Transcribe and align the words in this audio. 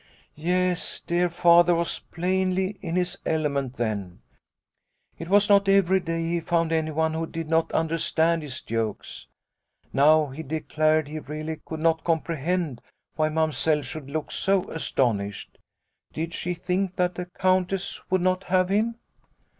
"Yes, 0.35 0.99
dear 0.99 1.29
Father 1.29 1.75
was 1.75 1.99
plainly 1.99 2.79
in 2.81 2.95
his 2.95 3.19
element 3.23 3.75
then. 3.75 4.21
It 5.19 5.29
was 5.29 5.47
not 5.47 5.69
every 5.69 5.99
day 5.99 6.23
he 6.27 6.39
found 6.39 6.71
anyone 6.71 7.13
48 7.13 7.13
Liliecrona's 7.13 7.13
Home 7.13 7.19
who 7.27 7.31
did 7.31 7.49
not 7.51 7.71
understand 7.71 8.41
his 8.41 8.61
jokes. 8.63 9.27
Now 9.93 10.25
he 10.31 10.41
declared 10.41 11.07
he 11.07 11.19
really 11.19 11.61
could 11.63 11.81
not 11.81 12.03
comprehend 12.03 12.81
why 13.15 13.29
Mamsell 13.29 13.83
should 13.83 14.09
look 14.09 14.31
so 14.31 14.71
astonished. 14.71 15.59
Did 16.13 16.33
she 16.33 16.55
think 16.55 16.95
that 16.95 17.13
the 17.13 17.27
Countess 17.37 18.01
would 18.09 18.21
not 18.21 18.45
have 18.45 18.69
him 18.69 18.95